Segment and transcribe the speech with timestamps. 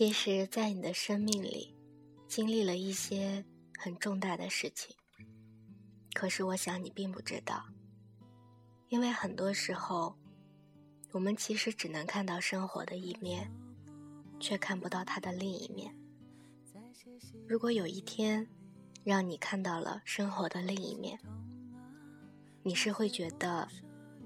[0.00, 1.76] 其实，在你的生命里，
[2.26, 3.44] 经历了一些
[3.76, 4.96] 很重大的事情。
[6.14, 7.62] 可是，我想你并不知道，
[8.88, 10.16] 因为很多时候，
[11.12, 13.52] 我们其实只能看到生活的一面，
[14.40, 15.94] 却看不到它的另一面。
[17.46, 18.48] 如果有一天，
[19.04, 21.20] 让你看到了生活的另一面，
[22.62, 23.68] 你是会觉得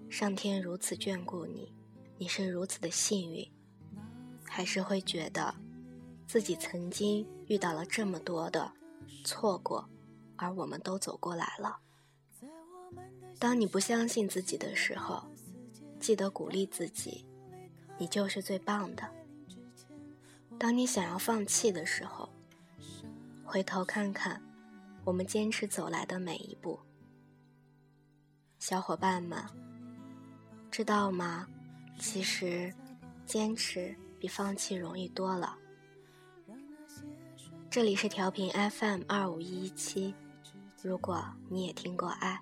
[0.09, 1.75] 上天如此眷顾你，
[2.17, 3.51] 你是如此的幸运。
[4.47, 5.53] 还是会觉得，
[6.27, 8.73] 自己曾经遇到了这么多的
[9.24, 9.88] 错过，
[10.37, 11.78] 而我们都走过来了。
[13.38, 15.24] 当你不相信自己的时候，
[16.00, 17.27] 记得鼓励自己，
[17.98, 19.09] 你就是最棒的。
[20.58, 22.28] 当你想要放弃的时候，
[23.44, 24.42] 回头看看
[25.05, 26.81] 我们坚持走来的每一步。
[28.59, 29.44] 小伙伴们，
[30.70, 31.47] 知道吗？
[31.98, 32.72] 其实，
[33.27, 33.94] 坚持。
[34.16, 35.55] 比放弃容易多了。
[37.75, 40.14] 这里是调频 FM 二五一一七，
[40.80, 42.41] 如果你也听过爱，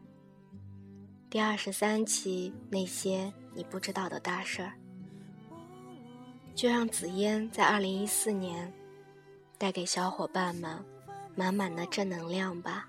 [1.31, 4.75] 第二十三期那些你不知道的大事儿，
[6.55, 8.71] 就让紫嫣在二零一四年
[9.57, 10.79] 带给小伙伴们
[11.35, 12.87] 满满的正能量吧。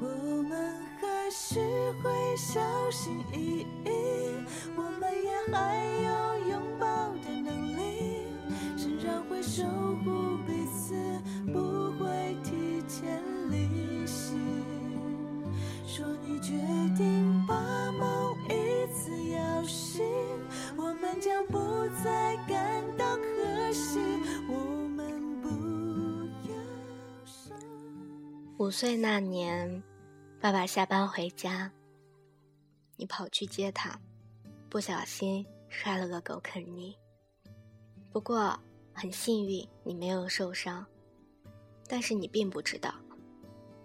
[0.00, 1.60] 我们还是
[2.02, 3.90] 会小心翼翼。
[4.76, 6.86] 我们也还有拥抱
[7.24, 7.45] 的，
[9.36, 9.62] 会守
[9.96, 10.94] 护彼此，
[11.52, 14.34] 不会提前离席。
[15.86, 16.52] 说你决
[16.96, 20.02] 定把某一次摇醒，
[20.74, 21.58] 我们将不
[22.02, 24.00] 再感到可惜。
[24.48, 25.48] 我们不
[26.48, 26.56] 要
[28.56, 29.82] 五岁那年，
[30.40, 31.70] 爸爸下班回家，
[32.96, 34.00] 你跑去接他。
[34.70, 36.96] 不小心摔了个狗啃泥，
[38.10, 38.58] 不过
[38.98, 40.84] 很幸运你没有受伤。
[41.86, 42.94] 但是你并不知道，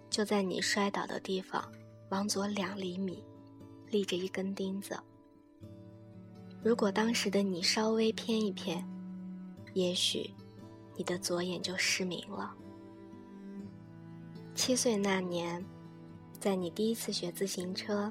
[0.08, 1.70] 就在你摔倒的地方，
[2.08, 3.22] 往左两厘米，
[3.90, 4.98] 立着一根钉子。
[6.64, 8.82] 如果当时的你稍微偏一偏，
[9.74, 10.32] 也许
[10.96, 12.54] 你的左眼就失明了。
[14.54, 15.62] 七岁那年，
[16.40, 18.10] 在你第一次学自行车，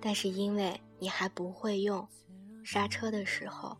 [0.00, 0.78] 但是因为。
[1.00, 2.04] 你还不会用
[2.64, 3.78] 刹车的时候，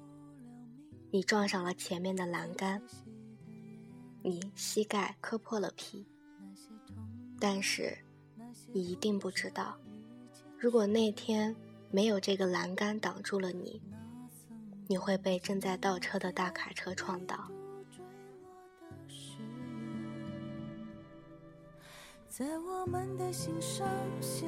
[1.11, 2.83] 你撞上了前面的栏杆，
[4.23, 6.07] 你膝盖磕破了皮。
[7.41, 7.97] 但是，
[8.73, 9.79] 你一定不知道，
[10.59, 11.57] 如果那天
[11.91, 13.81] 没有这个栏杆挡住了你，
[14.87, 17.51] 你会被正在倒车的大卡车撞倒。
[22.29, 23.89] 在我们的心上
[24.21, 24.48] 写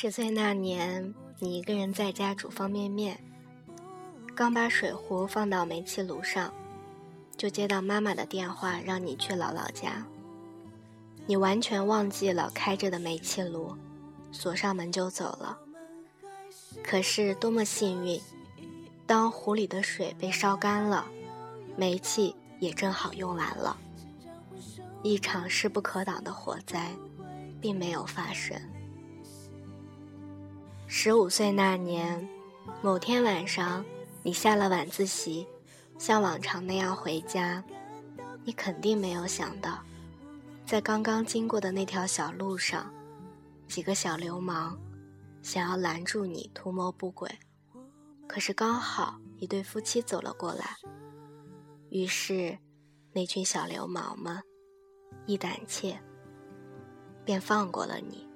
[0.00, 3.18] 十岁那年，你一个人在家煮方便面，
[4.32, 6.54] 刚把水壶放到煤气炉上，
[7.36, 10.06] 就接到妈妈的电话，让你去姥姥家。
[11.26, 13.74] 你完全忘记了开着的煤气炉，
[14.30, 15.58] 锁上门就走了。
[16.80, 18.20] 可是多么幸运，
[19.04, 21.06] 当壶里的水被烧干了，
[21.76, 23.76] 煤气也正好用完了，
[25.02, 26.92] 一场势不可挡的火灾，
[27.60, 28.56] 并没有发生。
[30.90, 32.26] 十五岁那年，
[32.80, 33.84] 某天晚上，
[34.22, 35.46] 你下了晚自习，
[35.98, 37.62] 像往常那样回家，
[38.42, 39.80] 你肯定没有想到，
[40.64, 42.90] 在刚刚经过的那条小路上，
[43.66, 44.78] 几个小流氓
[45.42, 47.30] 想要拦住你，图谋不轨。
[48.26, 50.74] 可是刚好一对夫妻走了过来，
[51.90, 52.58] 于是
[53.12, 54.42] 那群小流氓们
[55.26, 55.98] 一胆怯，
[57.26, 58.26] 便放过了你。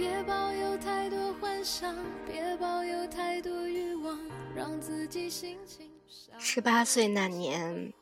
[0.00, 1.94] 别抱有太多幻想，
[2.26, 4.18] 别抱有太多欲望，
[4.56, 5.90] 让自己心情。
[6.38, 7.92] 十八岁那年，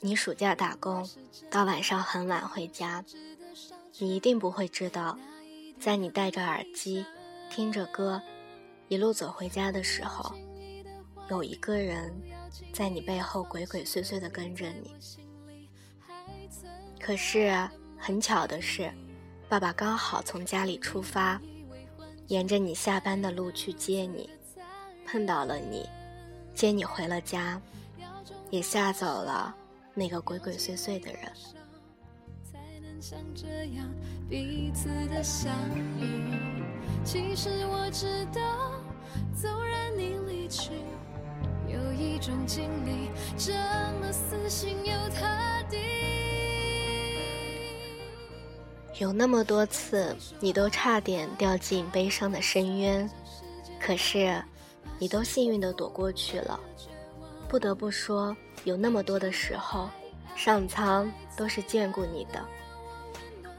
[0.00, 1.04] 你暑假打工，
[1.50, 3.04] 到晚上很晚回家，
[3.98, 5.18] 你一定不会知道，
[5.80, 7.04] 在你戴着耳机，
[7.50, 8.22] 听着歌，
[8.86, 10.32] 一路走回家的时候，
[11.28, 12.14] 有一个人
[12.72, 14.94] 在你背后鬼鬼祟祟的跟着你。
[17.00, 17.68] 可是
[17.98, 18.92] 很巧的是，
[19.52, 21.38] 爸爸刚好从家里出发，
[22.28, 24.30] 沿着你下班的路去接你，
[25.06, 25.86] 碰到了你，
[26.54, 27.60] 接你回了家，
[28.48, 29.54] 也吓走了。
[29.92, 31.30] 那个鬼鬼祟祟的人。
[32.50, 33.46] 才能像这
[33.76, 33.86] 样
[34.26, 35.52] 彼此的相
[36.00, 36.32] 遇。
[37.04, 38.80] 其实我知道，
[39.38, 40.72] 纵然你离去，
[41.68, 43.52] 有一种经历这
[44.00, 46.21] 么死心又塌地。
[49.02, 53.10] 有那么多次，你都差点掉进悲伤的深渊，
[53.80, 54.40] 可是，
[54.96, 56.58] 你都幸运的躲过去了。
[57.48, 58.34] 不得不说。
[58.62, 59.90] 有那么多的时候，
[60.36, 62.46] 上苍都是眷顾你的，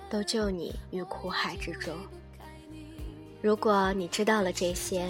[0.09, 1.93] 都救你于苦海之中。
[3.41, 5.09] 如果你知道了这些，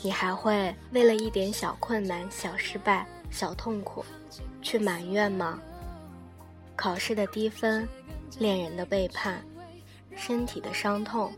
[0.00, 4.02] 你还会为了一点小困难、小失败、小痛苦
[4.62, 5.60] 去埋怨吗？
[6.74, 7.86] 考试的低分，
[8.38, 9.44] 恋人的背叛，
[10.16, 11.32] 身体的伤痛，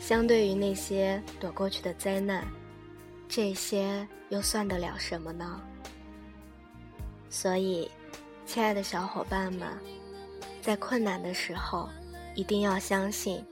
[0.00, 2.46] 相对于那些躲过去的灾难，
[3.28, 5.60] 这些又算得了什么呢？
[7.30, 7.90] 所以，
[8.46, 9.68] 亲爱的小伙伴们，
[10.62, 11.88] 在困难的时候，
[12.34, 13.44] 一定要相信，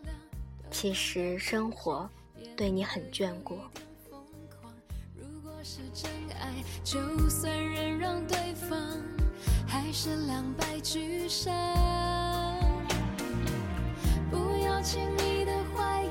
[0.70, 2.08] 其实生活
[2.56, 3.58] 对你很眷顾。
[6.84, 8.78] 就算忍让对方，
[9.66, 11.52] 还是两败俱伤。
[14.86, 16.08] 轻易的怀疑，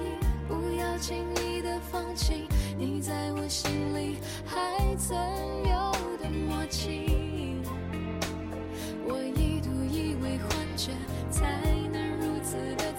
[0.49, 2.45] 不要轻易的放弃，
[2.77, 5.17] 你在我心里还曾
[5.63, 7.55] 有的默契。
[9.07, 10.91] 我一度以为，患者
[11.31, 12.93] 才能如此的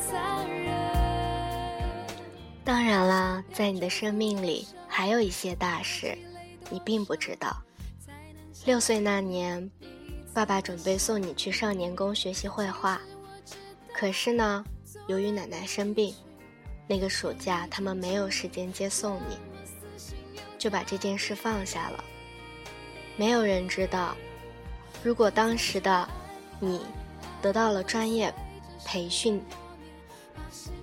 [2.65, 6.17] 当然啦，在你的生命里还有一些大事，
[6.71, 7.55] 你并不知道。
[8.65, 9.71] 六岁那年，
[10.33, 12.99] 爸爸准备送你去少年宫学习绘画，
[13.93, 14.65] 可是呢，
[15.07, 16.15] 由于奶奶生病，
[16.87, 19.39] 那个暑假他们没有时间接送你，
[20.59, 22.05] 就把这件事放下了。
[23.17, 24.17] 没有人知道，
[25.03, 26.09] 如果当时的
[26.61, 26.81] 你
[27.41, 28.33] 得到了专业
[28.85, 29.43] 培训，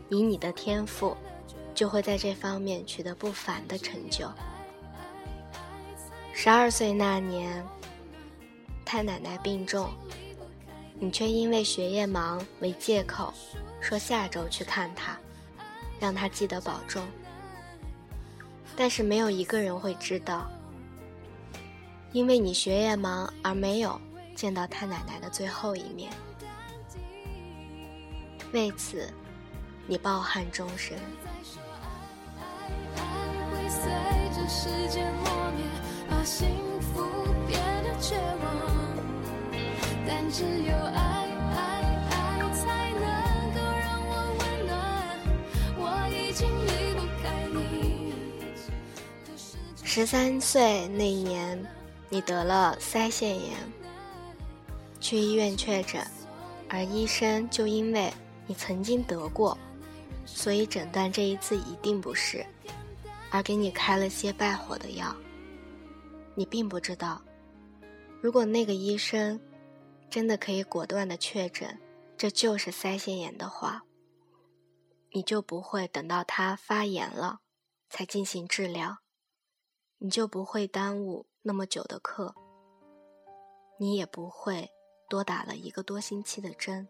[0.10, 1.16] 以你的天赋。
[1.76, 4.32] 就会在这方面取得不凡的成就。
[6.32, 7.66] 十二岁那年，
[8.86, 9.90] 太奶奶病重，
[11.00, 13.34] 你却因为学业忙为借口，
[13.84, 15.18] 说下周去看他，
[16.00, 17.06] 让他记得保重。
[18.78, 20.50] 但是没有一个人会知道，
[22.14, 24.00] 因为你学业忙而没有
[24.36, 26.10] 见到太奶奶的最后一面。
[28.54, 29.12] 为此，
[29.86, 30.98] 你抱憾终身。
[40.06, 41.28] 但只有，爱，
[49.96, 51.64] 十三岁那年，
[52.10, 53.56] 你得了腮腺炎，
[55.00, 56.04] 去医院确诊，
[56.68, 58.12] 而医生就因为
[58.48, 59.56] 你曾经得过，
[60.26, 62.44] 所以诊断这一次一定不是。
[63.30, 65.16] 而给你开了些败火的药，
[66.34, 67.22] 你并不知道，
[68.20, 69.40] 如果那个医生
[70.10, 71.80] 真的可以果断的确诊
[72.18, 73.84] 这就是腮腺炎的话，
[75.12, 77.42] 你就不会等到它发炎了
[77.92, 78.98] 才进行治疗，
[80.04, 82.36] 你就不会耽误那么久的课，
[83.80, 84.70] 你也不会
[85.10, 86.86] 多打了一个多星期的针。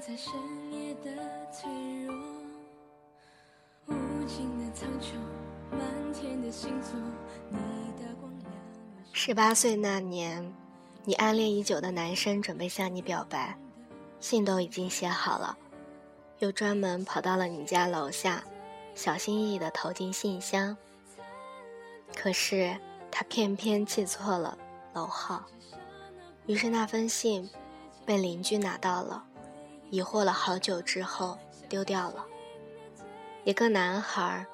[0.00, 0.34] 在深
[0.70, 1.10] 夜的
[1.50, 1.70] 脆
[2.04, 2.14] 弱，
[3.86, 3.94] 无
[4.26, 5.14] 尽苍穹，
[5.70, 6.98] 漫天星座，
[9.12, 10.52] 十八岁那年，
[11.04, 13.56] 你暗恋已久的男生准备向你表白，
[14.20, 15.56] 信都已经写好了，
[16.40, 18.44] 又专门跑到了你家楼下，
[18.94, 20.76] 小心翼翼地投进信箱。
[22.14, 22.76] 可是
[23.16, 24.58] 他偏偏记错了
[24.92, 25.44] 楼号，
[26.46, 27.48] 于是那封信
[28.04, 29.24] 被邻居拿到了，
[29.88, 32.26] 疑惑了好久之后丢掉了。
[33.44, 34.44] 一个男孩，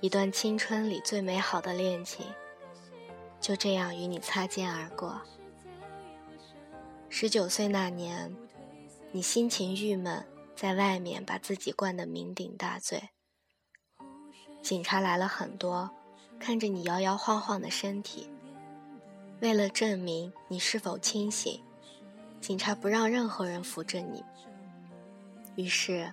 [0.00, 2.26] 一段青春里最美好的恋情，
[3.40, 5.20] 就这样与你擦肩而过。
[7.08, 8.34] 十九岁那年，
[9.12, 13.10] 你心情郁闷，在外面把自己灌得酩酊大醉。
[14.60, 15.88] 警察来了很多，
[16.38, 18.28] 看着你摇摇晃晃的身体，
[19.40, 21.60] 为了证明你是否清醒，
[22.40, 24.24] 警察不让任何人扶着你。
[25.56, 26.12] 于是，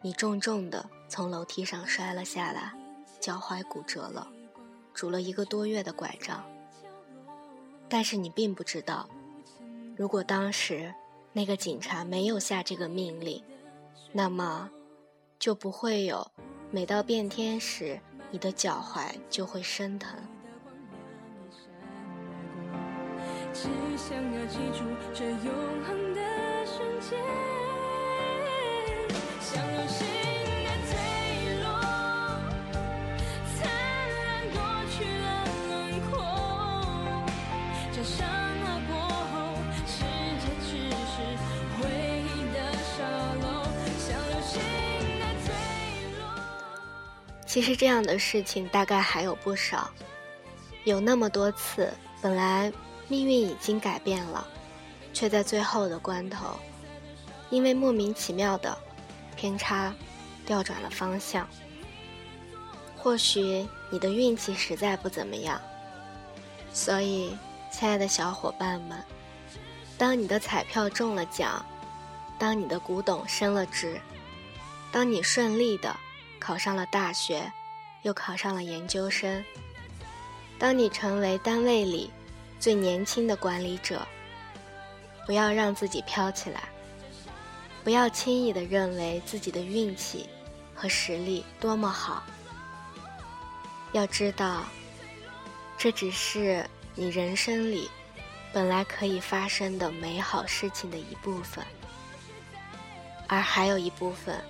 [0.00, 0.88] 你重重的。
[1.08, 2.72] 从楼梯上摔了下来，
[3.20, 4.26] 脚踝骨折了，
[4.92, 6.44] 拄了一个多月的拐杖。
[7.88, 9.08] 但是你并不知道，
[9.96, 10.92] 如果当时
[11.32, 13.40] 那个警察没有下这个命令，
[14.12, 14.68] 那么
[15.38, 16.28] 就不会有
[16.72, 20.18] 每到变天时你的脚踝就会生疼。
[23.52, 26.20] 只想要记住这永恒的
[26.66, 27.18] 瞬间，
[47.56, 49.88] 其实这样的事情大概还有不少，
[50.84, 52.70] 有那么多次，本来
[53.08, 54.46] 命运已经改变了，
[55.14, 56.48] 却在最后的关头，
[57.48, 58.76] 因为莫名其妙的
[59.36, 59.90] 偏差，
[60.44, 61.48] 调转了方向。
[62.94, 65.58] 或许你的运气实在不怎么样，
[66.74, 67.34] 所以，
[67.72, 69.02] 亲爱的小伙伴们，
[69.96, 71.64] 当你的彩票中了奖，
[72.38, 73.98] 当你的古董升了值，
[74.92, 75.96] 当你顺利的。
[76.46, 77.50] 考上了大学，
[78.02, 79.44] 又考上了研究生。
[80.60, 82.08] 当你成为单位里
[82.60, 84.06] 最年轻的管理者，
[85.26, 86.68] 不要让自己飘起来，
[87.82, 90.28] 不要轻易的认为自己的运气
[90.72, 92.22] 和实力多么好。
[93.90, 94.62] 要知道，
[95.76, 97.90] 这只是你人生里
[98.52, 101.66] 本来可以发生的美好事情的一部分，
[103.26, 104.40] 而还有一部分。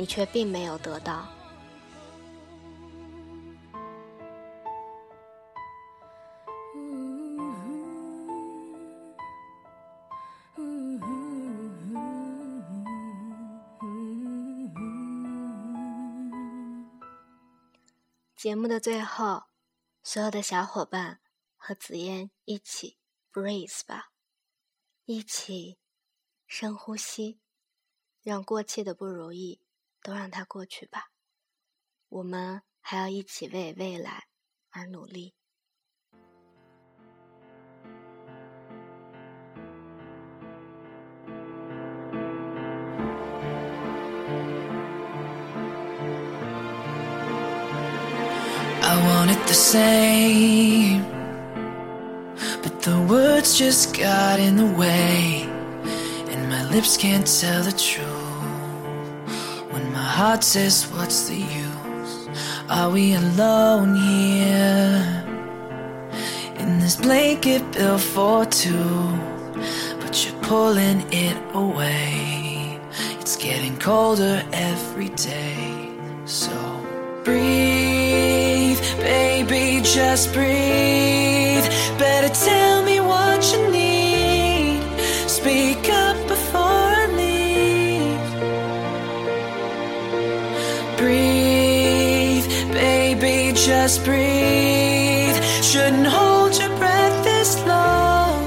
[0.00, 1.28] 你却并没有得到。
[18.34, 19.42] 节目的最后，
[20.02, 21.20] 所有的小伙伴
[21.58, 22.96] 和紫嫣一起
[23.30, 24.12] breathe 吧，
[25.04, 25.78] 一起
[26.46, 27.38] 深呼吸，
[28.22, 29.60] 让过去的不如意。
[30.02, 31.10] 都让它过去吧，
[32.08, 34.24] 我们还要一起为未来
[34.70, 35.34] 而努力。
[48.82, 51.04] I want it the same,
[52.62, 55.46] but the words just got in the way,
[56.32, 58.19] and my lips can't tell the truth.
[60.20, 62.28] Heart says, What's the use?
[62.68, 65.24] Are we alone here?
[66.58, 69.00] In this blanket built for two,
[70.00, 72.78] but you're pulling it away.
[73.18, 75.88] It's getting colder every day.
[76.26, 76.54] So
[77.24, 81.66] breathe, baby, just breathe.
[81.98, 82.69] Better tell
[93.82, 95.38] just breathe.
[95.62, 98.44] Shouldn't hold your breath this long.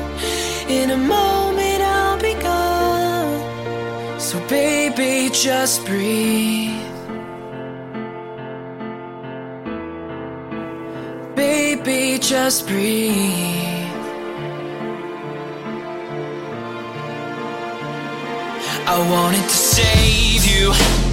[0.70, 4.20] In a moment, I'll be gone.
[4.20, 6.70] So, baby, just breathe.
[11.36, 13.92] Baby, just breathe.
[18.94, 21.13] I wanted to save you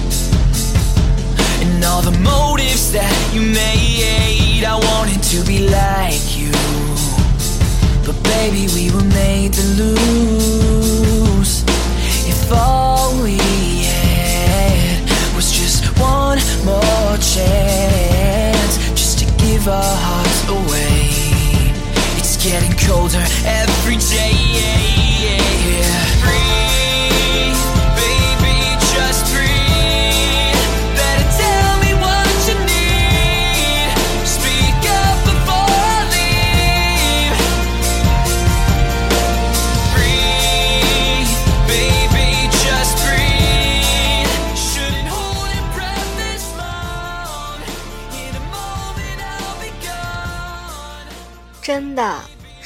[1.61, 4.63] and all the motives that you made.
[4.65, 6.51] I wanted to be like you.
[8.05, 11.63] But baby, we were made to lose.
[12.27, 13.37] If all we
[13.85, 21.09] had was just one more chance Just to give our hearts away.
[22.17, 24.30] It's getting colder every day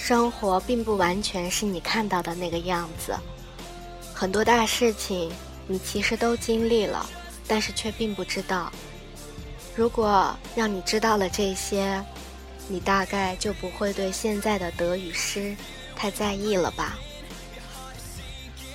[0.07, 3.17] 生活并不完全是你看到的那个样子。
[4.13, 5.31] 很多大事情，
[5.65, 7.09] 你其实都经历了，
[7.47, 8.71] 但是却并不知道。
[9.75, 11.99] 如果让你知道了这些，
[12.67, 15.55] 你大概就不会对现在的得与失
[15.95, 16.99] 太在意了吧？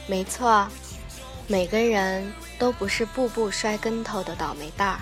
[0.09, 0.67] 没错，
[1.47, 5.01] 每个人都不是步步摔跟头的倒霉蛋儿，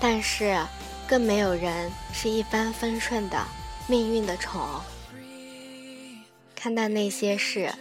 [0.00, 0.58] 但是
[1.06, 3.38] 更没有人是一帆风顺的
[3.88, 4.62] 命运的宠。
[6.54, 7.74] 看待那些事。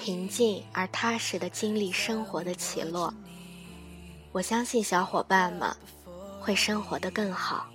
[0.00, 3.12] 平静而踏实的经历生活的起落，
[4.30, 5.74] 我相信小伙伴们
[6.40, 7.68] 会生活的更好。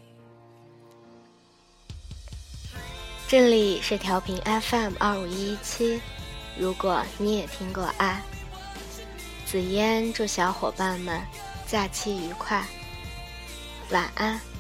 [3.28, 6.00] 这里是调频 FM 二五一七，
[6.58, 8.22] 如果你也听过爱，
[9.46, 11.22] 紫嫣祝小伙伴们
[11.68, 12.66] 假期愉快，
[13.90, 14.52] 晚安。